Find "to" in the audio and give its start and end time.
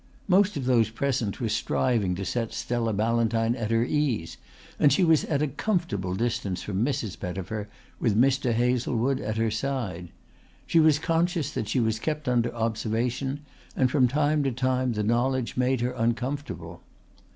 2.15-2.25, 14.41-14.51